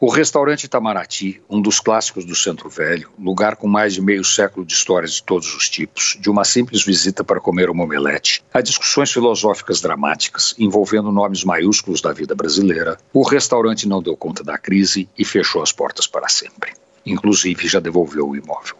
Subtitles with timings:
[0.00, 4.64] O restaurante Itamaraty, um dos clássicos do Centro Velho, lugar com mais de meio século
[4.64, 8.60] de histórias de todos os tipos, de uma simples visita para comer uma omelete, a
[8.60, 14.56] discussões filosóficas dramáticas envolvendo nomes maiúsculos da vida brasileira, o restaurante não deu conta da
[14.56, 16.74] crise e fechou as portas para sempre.
[17.04, 18.76] Inclusive, já devolveu o imóvel.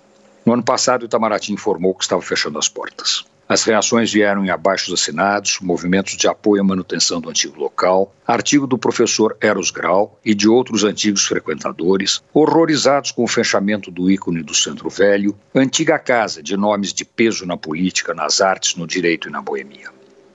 [0.46, 3.24] No ano passado, o Itamaraty informou que estava fechando as portas.
[3.48, 8.66] As reações vieram em abaixos assinados, movimentos de apoio à manutenção do antigo local, artigo
[8.66, 14.42] do professor Eros Grau e de outros antigos frequentadores, horrorizados com o fechamento do ícone
[14.42, 19.30] do Centro Velho, antiga casa de nomes de peso na política, nas artes, no direito
[19.30, 19.88] e na boemia.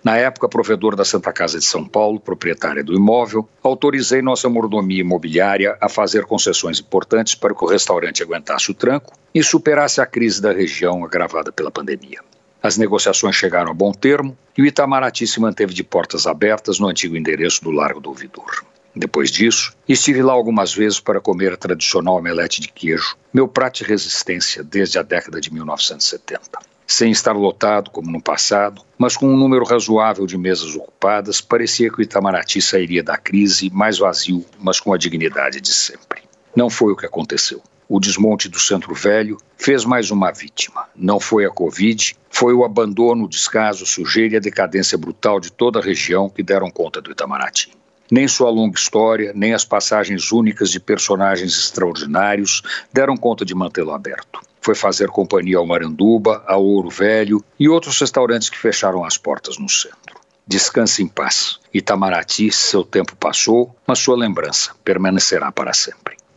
[0.04, 5.02] Na época, provedor da Santa Casa de São Paulo, proprietária do imóvel, autorizei nossa mordomia
[5.02, 10.06] imobiliária a fazer concessões importantes para que o restaurante aguentasse o tranco e superasse a
[10.08, 12.20] crise da região agravada pela pandemia.
[12.64, 16.88] As negociações chegaram a bom termo e o Itamaraty se manteve de portas abertas no
[16.88, 18.64] antigo endereço do Largo do Ouvidor.
[18.96, 23.80] Depois disso, estive lá algumas vezes para comer a tradicional omelete de queijo, meu prato
[23.80, 26.40] de resistência desde a década de 1970.
[26.88, 31.90] Sem estar lotado como no passado, mas com um número razoável de mesas ocupadas, parecia
[31.90, 36.22] que o Itamaraty sairia da crise mais vazio, mas com a dignidade de sempre.
[36.56, 37.62] Não foi o que aconteceu.
[37.96, 40.88] O desmonte do Centro Velho fez mais uma vítima.
[40.96, 45.40] Não foi a Covid, foi o abandono, o descaso, a sujeira e a decadência brutal
[45.40, 47.72] de toda a região que deram conta do Itamaraty.
[48.10, 53.94] Nem sua longa história, nem as passagens únicas de personagens extraordinários deram conta de mantê-lo
[53.94, 54.42] aberto.
[54.60, 59.60] Foi fazer companhia ao Maranduba, ao Ouro Velho e outros restaurantes que fecharam as portas
[59.60, 60.20] no centro.
[60.48, 61.60] Descanse em paz.
[61.72, 66.23] Itamaraty, seu tempo passou, mas sua lembrança permanecerá para sempre.